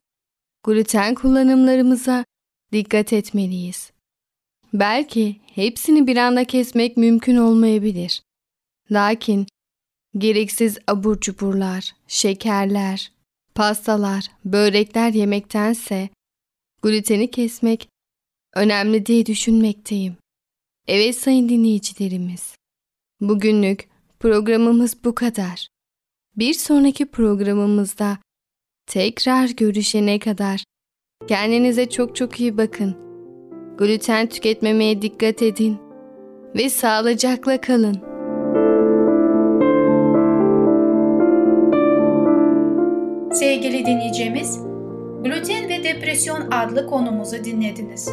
gluten 0.64 1.16
kullanımlarımıza 1.16 2.26
dikkat 2.72 3.14
etmeliyiz. 3.14 3.93
Belki 4.74 5.36
hepsini 5.56 6.08
bir 6.08 6.18
anda 6.18 6.44
kesmek 6.46 6.98
mümkün 6.98 7.36
olmayabilir. 7.36 8.22
Lakin 8.92 9.48
gereksiz 10.18 10.78
abur 10.88 11.20
cuburlar, 11.20 11.92
şekerler, 12.08 13.12
pastalar, 13.56 14.32
börekler 14.46 15.14
yemektense 15.14 16.10
gluteni 16.82 17.32
kesmek 17.32 17.90
önemli 18.56 19.06
diye 19.06 19.26
düşünmekteyim. 19.26 20.16
Evet 20.88 21.18
sayın 21.18 21.50
dinleyicilerimiz. 21.50 22.56
Bugünlük 23.22 23.90
programımız 24.20 25.04
bu 25.04 25.16
kadar. 25.16 25.68
Bir 26.38 26.54
sonraki 26.54 27.06
programımızda 27.06 28.18
tekrar 28.86 29.50
görüşene 29.50 30.20
kadar 30.20 30.64
kendinize 31.28 31.90
çok 31.90 32.16
çok 32.16 32.40
iyi 32.40 32.58
bakın. 32.58 33.13
Gluten 33.78 34.28
tüketmemeye 34.28 35.02
dikkat 35.02 35.42
edin 35.42 35.78
ve 36.56 36.70
sağlıcakla 36.70 37.62
kalın. 37.62 37.96
Sevgili 43.32 43.86
dinleyicimiz, 43.86 44.60
gluten 45.24 45.70
ve 45.70 45.84
depresyon 45.84 46.52
adlı 46.52 46.88
konumuzu 46.88 47.44
dinlediniz. 47.44 48.10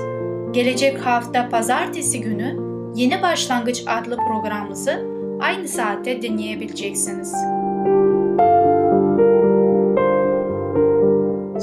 Gelecek 0.50 0.98
hafta 0.98 1.48
pazartesi 1.48 2.20
günü 2.20 2.56
Yeni 2.94 3.22
Başlangıç 3.22 3.84
adlı 3.86 4.16
programımızı 4.16 5.06
aynı 5.40 5.68
saatte 5.68 6.22
dinleyebileceksiniz. 6.22 7.32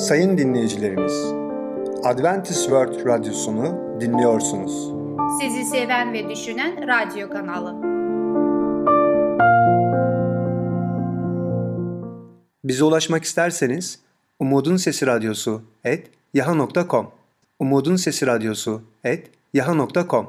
Sayın 0.07 0.37
dinleyicilerimiz, 0.37 1.33
Adventist 2.03 2.61
World 2.61 3.05
Radyosunu 3.05 3.86
dinliyorsunuz. 4.01 4.93
Sizi 5.41 5.65
seven 5.65 6.13
ve 6.13 6.29
düşünen 6.29 6.87
radyo 6.87 7.29
kanalı. 7.29 7.97
Bize 12.63 12.83
ulaşmak 12.83 13.23
isterseniz 13.23 13.99
Umutun 14.39 14.77
Sesi 14.77 15.07
Radyosu 15.07 15.61
et 15.83 16.07
yaha.com 16.33 17.07
Umutun 17.59 17.95
Sesi 17.95 18.27
Radyosu 18.27 18.81
et 19.03 19.31
yaha.com 19.53 20.27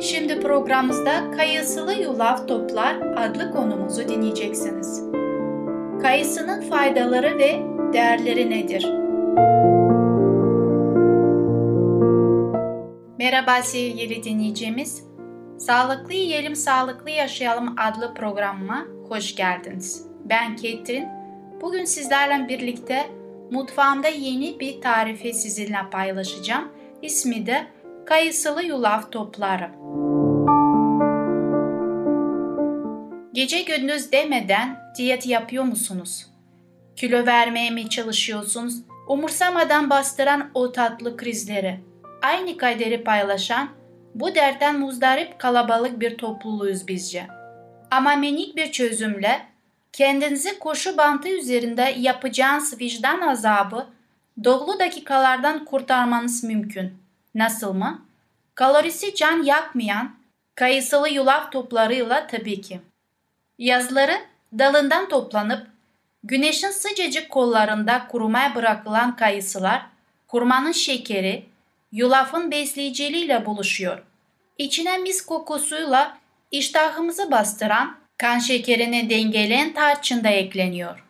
Şimdi 0.00 0.40
programımızda 0.40 1.30
Kayısılı 1.36 1.92
Yulaf 1.92 2.48
Toplar 2.48 2.96
adlı 3.16 3.52
konumuzu 3.52 4.08
dinleyeceksiniz. 4.08 5.02
Kayısının 6.02 6.60
faydaları 6.70 7.38
ve 7.38 7.71
değerleri 7.92 8.50
nedir? 8.50 8.84
Merhaba 13.18 13.62
sevgili 13.62 14.24
dinleyicimiz. 14.24 15.04
Sağlıklı 15.58 16.14
Yiyelim 16.14 16.56
Sağlıklı 16.56 17.10
Yaşayalım 17.10 17.74
adlı 17.78 18.14
programıma 18.14 18.84
hoş 19.08 19.34
geldiniz. 19.34 20.06
Ben 20.24 20.56
Ketrin. 20.56 21.08
Bugün 21.60 21.84
sizlerle 21.84 22.48
birlikte 22.48 23.06
mutfağımda 23.50 24.08
yeni 24.08 24.60
bir 24.60 24.80
tarifi 24.80 25.34
sizinle 25.34 25.90
paylaşacağım. 25.90 26.68
İsmi 27.02 27.46
de 27.46 27.66
kayısılı 28.06 28.64
yulaf 28.64 29.12
topları. 29.12 29.70
Gece 33.32 33.62
gündüz 33.62 34.12
demeden 34.12 34.78
diyet 34.98 35.26
yapıyor 35.26 35.64
musunuz? 35.64 36.31
Kilo 36.96 37.26
vermeye 37.26 37.70
mi 37.70 37.90
çalışıyorsunuz? 37.90 38.74
Umursamadan 39.08 39.90
bastıran 39.90 40.50
o 40.54 40.72
tatlı 40.72 41.16
krizleri, 41.16 41.80
aynı 42.22 42.56
kaderi 42.56 43.04
paylaşan, 43.04 43.68
bu 44.14 44.34
dertten 44.34 44.80
muzdarip 44.80 45.38
kalabalık 45.38 46.00
bir 46.00 46.18
topluluğuz 46.18 46.88
bizce. 46.88 47.26
Ama 47.90 48.16
minik 48.16 48.56
bir 48.56 48.72
çözümle 48.72 49.42
kendinizi 49.92 50.58
koşu 50.58 50.96
bantı 50.96 51.28
üzerinde 51.28 51.94
yapacağınız 51.98 52.80
vicdan 52.80 53.20
azabı 53.20 53.86
dolu 54.44 54.78
dakikalardan 54.78 55.64
kurtarmanız 55.64 56.44
mümkün. 56.44 56.94
Nasıl 57.34 57.72
mı? 57.72 58.02
Kalorisi 58.54 59.14
can 59.14 59.42
yakmayan 59.42 60.16
kayısılı 60.54 61.08
yulaf 61.08 61.52
toplarıyla 61.52 62.26
tabii 62.26 62.60
ki. 62.60 62.80
Yazları 63.58 64.18
dalından 64.58 65.08
toplanıp 65.08 65.71
güneşin 66.24 66.70
sıcacık 66.70 67.30
kollarında 67.30 68.06
kurumaya 68.08 68.54
bırakılan 68.54 69.16
kayısılar 69.16 69.82
kurmanın 70.28 70.72
şekeri 70.72 71.44
yulafın 71.92 72.50
besleyiciliğiyle 72.50 73.46
buluşuyor. 73.46 74.02
İçine 74.58 74.98
mis 74.98 75.26
kokusuyla 75.26 76.18
iştahımızı 76.50 77.30
bastıran 77.30 77.96
kan 78.18 78.38
şekerini 78.38 79.10
dengeleyen 79.10 79.74
tarçın 79.74 80.24
da 80.24 80.28
ekleniyor. 80.28 81.04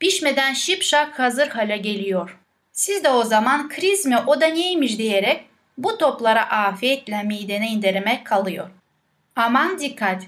Pişmeden 0.00 0.52
şipşak 0.52 1.18
hazır 1.18 1.48
hale 1.48 1.76
geliyor. 1.76 2.38
Siz 2.72 3.04
de 3.04 3.10
o 3.10 3.24
zaman 3.24 3.68
kriz 3.68 4.06
mi 4.06 4.18
o 4.26 4.40
da 4.40 4.46
neymiş 4.46 4.98
diyerek 4.98 5.44
bu 5.78 5.98
toplara 5.98 6.50
afiyetle 6.50 7.22
midene 7.22 7.68
indirmek 7.68 8.26
kalıyor. 8.26 8.70
Aman 9.36 9.78
dikkat! 9.78 10.22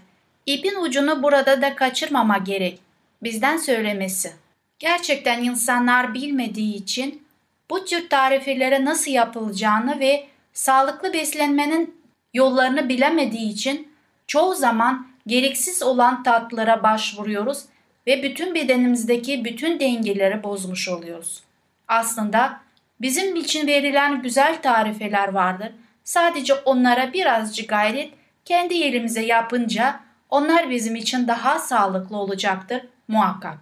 İpin 0.46 0.82
ucunu 0.82 1.22
burada 1.22 1.62
da 1.62 1.76
kaçırmama 1.76 2.38
gerek. 2.38 2.78
Bizden 3.22 3.56
söylemesi. 3.56 4.32
Gerçekten 4.78 5.44
insanlar 5.44 6.14
bilmediği 6.14 6.74
için 6.74 7.22
bu 7.70 7.84
tür 7.84 8.08
tariflere 8.08 8.84
nasıl 8.84 9.10
yapılacağını 9.10 10.00
ve 10.00 10.26
sağlıklı 10.52 11.12
beslenmenin 11.12 12.00
yollarını 12.34 12.88
bilemediği 12.88 13.52
için 13.52 13.92
çoğu 14.26 14.54
zaman 14.54 15.06
gereksiz 15.26 15.82
olan 15.82 16.22
tatlara 16.22 16.82
başvuruyoruz 16.82 17.64
ve 18.06 18.22
bütün 18.22 18.54
bedenimizdeki 18.54 19.44
bütün 19.44 19.80
dengeleri 19.80 20.42
bozmuş 20.42 20.88
oluyoruz. 20.88 21.42
Aslında 21.88 22.60
bizim 23.00 23.36
için 23.36 23.66
verilen 23.66 24.22
güzel 24.22 24.62
tarifeler 24.62 25.28
vardır. 25.28 25.72
Sadece 26.04 26.54
onlara 26.54 27.12
birazcık 27.12 27.68
gayret 27.68 28.12
kendi 28.44 28.74
elimize 28.74 29.24
yapınca 29.24 30.00
onlar 30.30 30.70
bizim 30.70 30.96
için 30.96 31.28
daha 31.28 31.58
sağlıklı 31.58 32.16
olacaktır 32.16 32.82
muhakkak. 33.10 33.58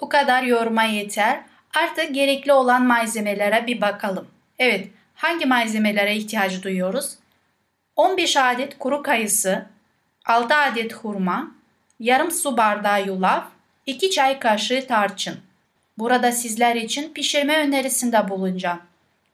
Bu 0.00 0.08
kadar 0.08 0.42
yoruma 0.42 0.82
yeter. 0.82 1.40
Artık 1.74 2.14
gerekli 2.14 2.52
olan 2.52 2.82
malzemelere 2.82 3.66
bir 3.66 3.80
bakalım. 3.80 4.28
Evet, 4.58 4.88
hangi 5.14 5.46
malzemelere 5.46 6.16
ihtiyaç 6.16 6.62
duyuyoruz? 6.62 7.18
15 7.96 8.36
adet 8.36 8.78
kuru 8.78 9.02
kayısı, 9.02 9.66
6 10.26 10.54
adet 10.54 10.94
hurma, 10.94 11.50
yarım 12.00 12.30
su 12.30 12.56
bardağı 12.56 13.06
yulaf, 13.06 13.44
2 13.86 14.10
çay 14.10 14.38
kaşığı 14.38 14.86
tarçın. 14.88 15.40
Burada 15.98 16.32
sizler 16.32 16.76
için 16.76 17.12
pişirme 17.12 17.58
önerisinde 17.58 18.28
bulunacağım. 18.28 18.80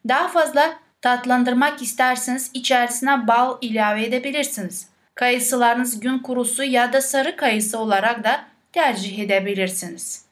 Daha 0.09 0.29
fazla 0.29 0.79
tatlandırmak 1.03 1.83
isterseniz 1.83 2.51
içerisine 2.55 3.29
bal 3.29 3.59
ilave 3.61 4.05
edebilirsiniz. 4.05 4.89
Kayısılarınız 5.15 6.01
gün 6.01 6.19
kurusu 6.19 6.65
ya 6.65 6.93
da 6.93 7.01
sarı 7.01 7.37
kayısı 7.37 7.79
olarak 7.79 8.25
da 8.25 8.45
tercih 8.75 9.19
edebilirsiniz. 9.19 10.25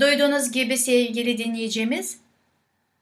Duyduğunuz 0.00 0.52
gibi 0.52 0.78
sevgili 0.78 1.38
dinleyicimiz, 1.38 2.18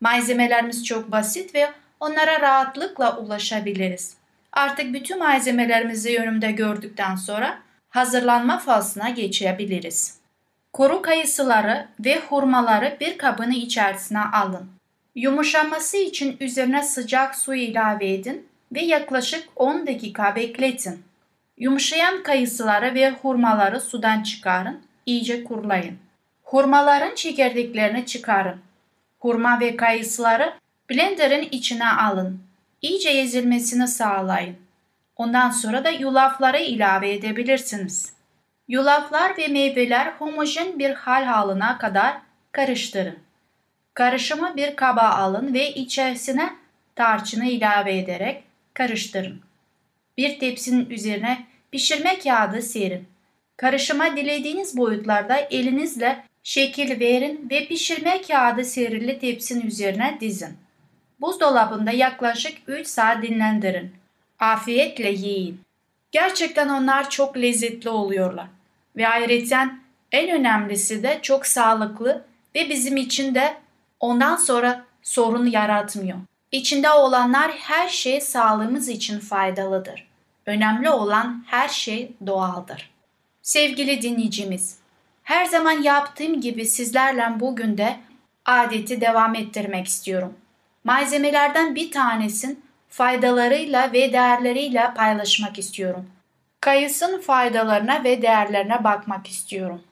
malzemelerimiz 0.01 0.85
çok 0.85 1.13
basit 1.13 1.55
ve 1.55 1.71
onlara 2.01 2.41
rahatlıkla 2.41 3.19
ulaşabiliriz. 3.19 4.17
Artık 4.53 4.95
bütün 4.95 5.19
malzemelerimizi 5.19 6.19
önümde 6.19 6.53
gördükten 6.53 7.17
sonra 7.17 7.59
hazırlanma 7.89 8.59
faslına 8.59 9.11
geçebiliriz. 9.11 10.19
Kuru 10.73 11.03
kayısıları 11.03 11.89
ve 12.01 12.21
hurmaları 12.21 12.97
bir 13.01 13.19
kabın 13.19 13.51
içerisine 13.51 14.21
alın. 14.21 14.71
Yumuşaması 15.15 15.97
için 15.97 16.37
üzerine 16.41 16.83
sıcak 16.83 17.35
su 17.35 17.55
ilave 17.55 18.13
edin 18.13 18.49
ve 18.73 18.81
yaklaşık 18.81 19.49
10 19.57 19.87
dakika 19.87 20.37
bekletin. 20.37 21.08
Yumuşayan 21.59 22.23
kayısıları 22.23 22.95
ve 22.95 23.11
hurmaları 23.11 23.81
sudan 23.81 24.23
çıkarın, 24.23 24.83
iyice 25.07 25.45
kurulayın. 25.45 25.99
Hurmaların 26.43 27.15
çekirdeklerini 27.15 28.07
çıkarın. 28.07 28.61
Hurma 29.19 29.61
ve 29.61 29.77
kayısıları 29.77 30.55
blenderın 30.91 31.49
içine 31.51 31.89
alın. 31.89 32.41
İyice 32.83 33.11
ezilmesini 33.11 33.89
sağlayın. 33.89 34.57
Ondan 35.17 35.51
sonra 35.51 35.85
da 35.85 35.91
yulafları 35.91 36.59
ilave 36.59 37.13
edebilirsiniz. 37.13 38.13
Yulaflar 38.69 39.39
ve 39.39 39.49
meyveler 39.49 40.07
homojen 40.07 40.79
bir 40.79 40.91
hal 40.91 41.25
haline 41.25 41.79
kadar 41.79 42.17
karıştırın. 42.53 43.19
Karışımı 43.95 44.57
bir 44.57 44.77
kaba 44.77 45.03
alın 45.03 45.55
ve 45.55 45.75
içerisine 45.75 46.51
tarçını 46.97 47.47
ilave 47.47 47.99
ederek 47.99 48.45
karıştırın. 48.75 49.48
Bir 50.19 50.39
tepsinin 50.39 50.91
üzerine 50.91 51.47
pişirme 51.73 52.19
kağıdı 52.19 52.63
serin. 52.63 53.09
Karışıma 53.57 54.17
dilediğiniz 54.17 54.77
boyutlarda 54.77 55.37
elinizle 55.37 56.25
şekil 56.43 57.01
verin 57.01 57.49
ve 57.51 57.67
pişirme 57.67 58.23
kağıdı 58.23 58.65
serili 58.65 59.19
tepsinin 59.19 59.67
üzerine 59.67 60.19
dizin. 60.21 60.57
Buzdolabında 61.21 61.91
yaklaşık 61.91 62.59
3 62.67 62.87
saat 62.87 63.23
dinlendirin. 63.23 63.93
Afiyetle 64.39 65.11
yiyin. 65.11 65.61
Gerçekten 66.13 66.69
onlar 66.69 67.11
çok 67.11 67.37
lezzetli 67.37 67.91
oluyorlar. 67.91 68.47
Ve 68.97 69.09
ayrıca 69.09 69.71
en 70.13 70.31
önemlisi 70.31 71.03
de 71.03 71.19
çok 71.23 71.47
sağlıklı 71.47 72.25
ve 72.55 72.69
bizim 72.69 72.97
için 72.97 73.35
de 73.35 73.57
ondan 74.01 74.37
sonra 74.37 74.85
sorun 75.03 75.47
yaratmıyor. 75.47 76.19
İçinde 76.53 76.91
olanlar 76.91 77.51
her 77.51 77.89
şey 77.89 78.21
sağlığımız 78.21 78.89
için 78.89 79.21
faydalıdır. 79.21 80.08
Önemli 80.49 80.91
olan 80.91 81.45
her 81.47 81.69
şey 81.69 82.13
doğaldır. 82.27 82.91
Sevgili 83.43 84.03
dinleyicimiz, 84.03 84.79
her 85.23 85.45
zaman 85.45 85.83
yaptığım 85.83 86.41
gibi 86.41 86.67
sizlerle 86.67 87.41
bugün 87.41 87.79
de 87.79 87.97
adeti 88.45 89.01
devam 89.01 89.35
ettirmek 89.35 89.87
istiyorum. 89.87 90.37
Malzemelerden 90.85 91.75
bir 91.75 91.91
tanesin 91.91 92.63
faydalarıyla 92.89 93.93
ve 93.93 94.13
değerleriyle 94.13 94.91
paylaşmak 94.97 95.59
istiyorum. 95.59 96.11
Kayısın 96.61 97.21
faydalarına 97.21 98.05
ve 98.05 98.23
değerlerine 98.23 98.85
bakmak 98.85 99.27
istiyorum. 99.27 99.83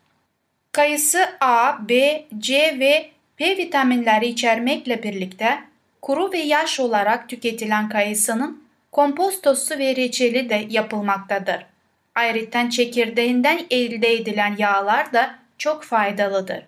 Kayısı 0.73 1.29
A, 1.41 1.89
B, 1.89 2.25
C 2.39 2.77
ve 2.79 3.11
P 3.37 3.57
vitaminleri 3.57 4.27
içermekle 4.27 5.03
birlikte 5.03 5.59
kuru 6.03 6.33
ve 6.33 6.39
yaş 6.39 6.81
olarak 6.81 7.29
tüketilen 7.29 7.89
kayısının 7.89 8.66
kompostosu 8.97 9.79
ve 9.79 9.97
reçeli 9.97 10.51
de 10.51 10.67
yapılmaktadır. 10.71 11.67
Ayrıca 12.15 12.71
çekirdeğinden 12.71 13.61
elde 13.71 14.13
edilen 14.13 14.57
yağlar 14.59 15.13
da 15.13 15.35
çok 15.59 15.85
faydalıdır. 15.85 16.63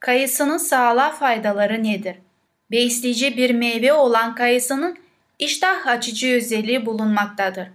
Kayısının 0.00 0.56
sağlığa 0.56 1.10
faydaları 1.10 1.84
nedir? 1.84 2.16
Besleyici 2.70 3.36
bir 3.36 3.50
meyve 3.50 3.92
olan 3.92 4.34
kayısının 4.34 4.98
iştah 5.38 5.86
açıcı 5.86 6.36
özelliği 6.36 6.86
bulunmaktadır. 6.86 7.68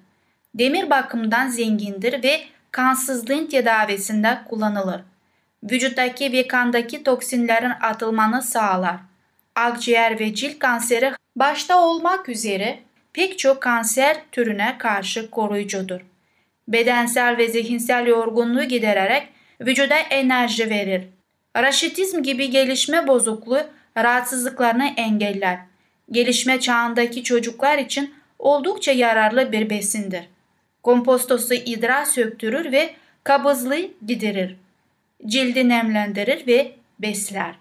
Demir 0.55 0.89
bakımından 0.89 1.47
zengindir 1.47 2.23
ve 2.23 2.41
kansızlığın 2.71 3.45
tedavisinde 3.45 4.39
kullanılır. 4.49 5.01
Vücuttaki 5.63 6.31
ve 6.31 6.47
kandaki 6.47 7.03
toksinlerin 7.03 7.73
atılmanı 7.81 8.41
sağlar. 8.41 8.95
Akciğer 9.55 10.19
ve 10.19 10.33
cilt 10.33 10.59
kanseri 10.59 11.13
başta 11.35 11.81
olmak 11.81 12.29
üzere 12.29 12.79
pek 13.13 13.39
çok 13.39 13.61
kanser 13.61 14.17
türüne 14.31 14.75
karşı 14.77 15.29
koruyucudur. 15.29 16.01
Bedensel 16.67 17.37
ve 17.37 17.47
zihinsel 17.47 18.07
yorgunluğu 18.07 18.63
gidererek 18.63 19.27
vücuda 19.61 19.97
enerji 19.97 20.69
verir. 20.69 21.03
Raşitizm 21.57 22.23
gibi 22.23 22.49
gelişme 22.49 23.07
bozukluğu 23.07 23.61
rahatsızlıklarını 23.97 24.93
engeller. 24.97 25.59
Gelişme 26.11 26.59
çağındaki 26.59 27.23
çocuklar 27.23 27.77
için 27.77 28.13
oldukça 28.39 28.91
yararlı 28.91 29.51
bir 29.51 29.69
besindir. 29.69 30.23
Kompostosu 30.83 31.53
idrar 31.53 32.05
söktürür 32.05 32.71
ve 32.71 32.95
kabızlığı 33.23 33.87
giderir. 34.05 34.55
Cildi 35.25 35.69
nemlendirir 35.69 36.47
ve 36.47 36.71
besler. 36.99 37.55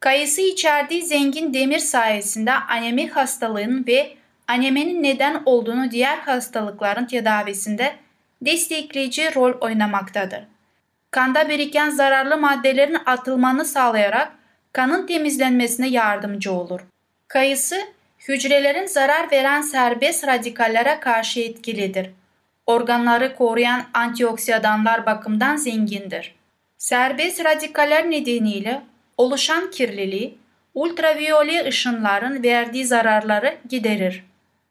Kayısı 0.00 0.40
içerdiği 0.40 1.02
zengin 1.02 1.54
demir 1.54 1.78
sayesinde 1.78 2.52
anemi 2.52 3.08
hastalığının 3.08 3.84
ve 3.86 4.16
anemenin 4.48 5.02
neden 5.02 5.42
olduğunu 5.46 5.90
diğer 5.90 6.18
hastalıkların 6.18 7.06
tedavisinde 7.06 7.96
destekleyici 8.42 9.34
rol 9.34 9.52
oynamaktadır. 9.60 10.40
Kanda 11.10 11.48
biriken 11.48 11.90
zararlı 11.90 12.36
maddelerin 12.36 12.98
atılmanı 13.06 13.64
sağlayarak 13.64 14.32
kanın 14.72 15.06
temizlenmesine 15.06 15.88
yardımcı 15.88 16.52
olur. 16.52 16.80
Kayısı, 17.28 17.76
hücrelerin 18.28 18.86
zarar 18.86 19.30
veren 19.30 19.62
serbest 19.62 20.26
radikallere 20.26 21.00
karşı 21.00 21.40
etkilidir. 21.40 22.10
Organları 22.66 23.36
koruyan 23.36 23.84
antioksidanlar 23.94 25.06
bakımından 25.06 25.56
zengindir. 25.56 26.34
Serbest 26.78 27.44
radikaller 27.44 28.10
nedeniyle 28.10 28.82
oluşan 29.16 29.70
kirliliği, 29.70 30.38
ultraviyole 30.74 31.64
ışınların 31.68 32.42
verdiği 32.42 32.84
zararları 32.84 33.56
giderir. 33.68 34.24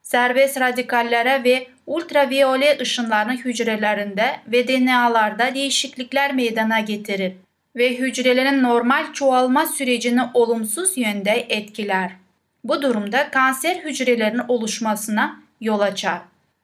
Serbest 0.06 0.60
radikallere 0.60 1.44
ve 1.44 1.66
ultraviyole 1.86 2.78
ışınların 2.80 3.36
hücrelerinde 3.36 4.40
ve 4.46 4.68
DNA'larda 4.68 5.54
değişiklikler 5.54 6.34
meydana 6.34 6.80
getirir 6.80 7.32
ve 7.76 7.98
hücrelerin 7.98 8.62
normal 8.62 9.12
çoğalma 9.12 9.66
sürecini 9.66 10.20
olumsuz 10.34 10.98
yönde 10.98 11.46
etkiler. 11.48 12.10
Bu 12.64 12.82
durumda 12.82 13.30
kanser 13.30 13.76
hücrelerinin 13.76 14.42
oluşmasına 14.48 15.40
yol 15.60 15.80
açar. 15.80 16.18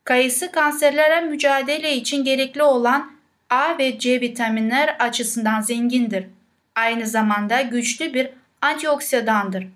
Kayısı 0.05 0.52
kanserlere 0.52 1.20
mücadele 1.20 1.96
için 1.96 2.24
gerekli 2.24 2.62
olan 2.62 3.12
A 3.50 3.78
ve 3.78 3.98
C 3.98 4.20
vitaminler 4.20 4.96
açısından 4.98 5.61
zengindir. 5.61 6.26
Aynı 6.74 7.07
zamanda 7.07 7.61
güçlü 7.61 8.14
bir 8.14 8.28
antioksidandır. 8.61 9.66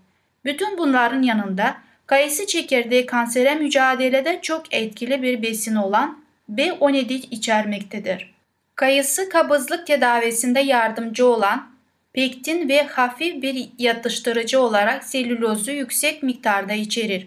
Bütün 0.44 0.78
bunların 0.78 1.22
yanında 1.22 1.86
kayısı 2.06 2.46
çekirdeği 2.46 3.06
kansere 3.06 3.54
mücadelede 3.54 4.38
çok 4.42 4.74
etkili 4.74 5.22
bir 5.22 5.42
besin 5.42 5.74
olan 5.74 6.24
B12 6.52 7.12
içermektedir. 7.30 8.34
Kayısı 8.74 9.28
kabızlık 9.28 9.86
tedavisinde 9.86 10.60
yardımcı 10.60 11.26
olan 11.26 11.70
pektin 12.12 12.68
ve 12.68 12.82
hafif 12.82 13.42
bir 13.42 13.68
yatıştırıcı 13.78 14.60
olarak 14.60 15.04
selülozu 15.04 15.70
yüksek 15.70 16.22
miktarda 16.22 16.72
içerir. 16.72 17.26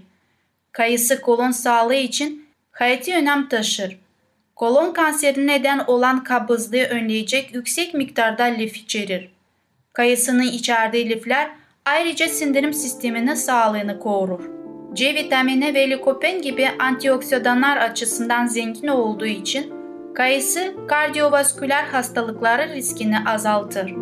Kayısı 0.72 1.22
kolon 1.22 1.52
sağlığı 1.52 1.96
için 1.96 2.46
hayati 2.72 3.16
önem 3.16 3.50
taşır. 3.50 3.98
Kolon 4.56 4.94
kanseri 4.94 5.48
neden 5.48 5.80
olan 5.80 6.24
kabızlığı 6.24 6.84
önleyecek 6.84 7.56
yüksek 7.56 7.94
miktarda 7.94 8.44
lif 8.44 8.78
içerir. 8.78 9.30
Kayısının 9.94 10.44
içerdiği 10.44 11.10
lifler 11.10 11.50
ayrıca 11.86 12.28
sindirim 12.28 12.74
sisteminin 12.74 13.34
sağlığını 13.34 14.00
korur. 14.00 14.59
C 14.94 15.16
vitamini 15.16 15.74
ve 15.74 15.90
likopen 15.90 16.42
gibi 16.42 16.68
antioksidanlar 16.80 17.78
açısından 17.78 18.46
zengin 18.46 18.88
olduğu 18.88 19.26
için 19.26 19.74
kayısı 20.16 20.74
kardiyovasküler 20.88 21.84
hastalıkları 21.84 22.74
riskini 22.74 23.18
azaltır. 23.26 23.96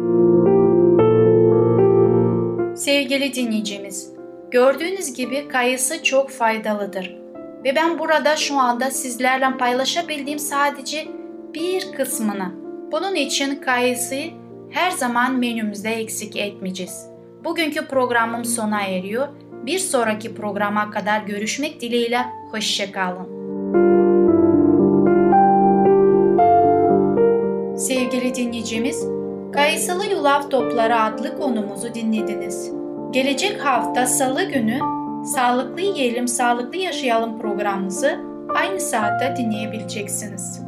Sevgili 2.76 3.34
dinleyicimiz, 3.34 4.14
gördüğünüz 4.52 5.14
gibi 5.14 5.48
kayısı 5.48 6.04
çok 6.04 6.30
faydalıdır. 6.30 7.16
Ve 7.64 7.76
ben 7.76 8.00
burada 8.00 8.36
şu 8.36 8.56
anda 8.56 8.92
sizlerle 8.92 9.58
paylaşabildiğim 9.58 10.40
sadece 10.40 11.08
bir 11.54 11.92
kısmını. 11.92 12.52
Bunun 12.92 13.16
için 13.16 13.56
kayısıyı 13.56 14.32
her 14.72 14.92
zaman 14.92 15.36
menümüzde 15.36 15.90
eksik 15.90 16.36
etmeyeceğiz. 16.36 17.08
Bugünkü 17.44 17.86
programım 17.86 18.46
sona 18.46 18.82
eriyor. 18.82 19.28
Bir 19.68 19.80
sonraki 19.80 20.36
programa 20.36 20.92
kadar 20.92 21.22
görüşmek 21.22 21.82
dileğiyle 21.82 22.20
hoşçakalın. 22.52 23.28
Sevgili 27.78 28.36
dinleyicimiz, 28.36 29.08
Kayısılı 29.54 30.06
Yulaf 30.06 30.52
Topları 30.52 31.02
adlı 31.02 31.38
konumuzu 31.38 31.94
dinlediniz. 31.94 32.72
Gelecek 33.12 33.66
hafta 33.66 34.06
Salı 34.06 34.44
günü 34.44 34.80
Sağlıklı 35.26 35.82
Yiyelim, 35.82 36.28
Sağlıklı 36.28 36.78
Yaşayalım 36.78 37.40
programımızı 37.40 38.20
aynı 38.56 38.80
saatte 38.80 39.36
dinleyebileceksiniz. 39.38 40.62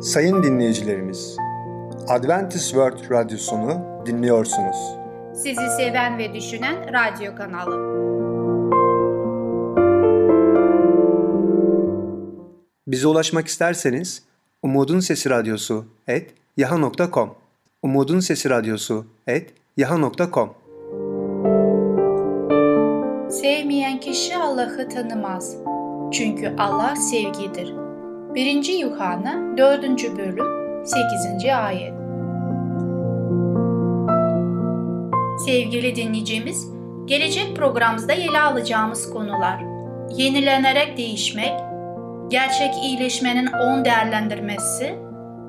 Sayın 0.00 0.42
dinleyicilerimiz, 0.42 1.36
Adventist 2.08 2.70
World 2.70 3.10
Radyosunu 3.10 4.02
dinliyorsunuz. 4.06 4.76
Sizi 5.34 5.70
seven 5.76 6.18
ve 6.18 6.34
düşünen 6.34 6.76
radyo 6.92 7.36
kanalı. 7.36 7.92
Bize 12.86 13.08
ulaşmak 13.08 13.46
isterseniz 13.46 14.22
Umutun 14.62 15.00
Sesi 15.00 15.30
Radyosu 15.30 15.84
et 16.08 16.30
yaha.com 16.56 17.34
Umutun 17.82 18.20
Sesi 18.20 18.50
Radyosu 18.50 19.06
et 19.26 19.50
yaha.com 19.76 20.54
Sevmeyen 23.30 24.00
kişi 24.00 24.36
Allah'ı 24.36 24.88
tanımaz. 24.88 25.56
Çünkü 26.12 26.56
Allah 26.58 26.96
sevgidir. 26.96 27.74
1. 28.34 28.78
Yuhanna 28.78 29.56
4. 29.58 29.82
bölüm 30.18 30.61
8. 30.84 31.44
ayet. 31.54 31.94
Sevgili 35.46 35.96
dinleyicimiz, 35.96 36.70
gelecek 37.04 37.56
programımızda 37.56 38.12
ele 38.12 38.40
alacağımız 38.40 39.10
konular 39.10 39.60
yenilenerek 40.16 40.98
değişmek, 40.98 41.52
gerçek 42.28 42.74
iyileşmenin 42.84 43.46
on 43.46 43.84
değerlendirmesi, 43.84 44.98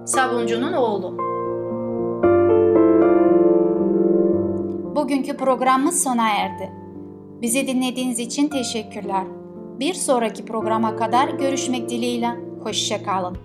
sabuncunun 0.05 0.73
oğlu. 0.73 1.17
Bugünkü 4.95 5.37
programımız 5.37 6.03
sona 6.03 6.29
erdi. 6.29 6.71
Bizi 7.41 7.67
dinlediğiniz 7.67 8.19
için 8.19 8.47
teşekkürler. 8.47 9.23
Bir 9.79 9.93
sonraki 9.93 10.45
programa 10.45 10.95
kadar 10.95 11.29
görüşmek 11.29 11.89
dileğiyle. 11.89 12.29
Hoşçakalın. 12.63 13.37